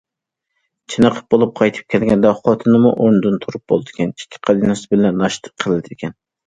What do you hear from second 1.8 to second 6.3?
كەلگەندە، خوتۇنىمۇ ئورنىدىن تۇرۇپ بولىدىكەن، ئىككى قەدىناس بىللە ناشتا قىلىدىكەن.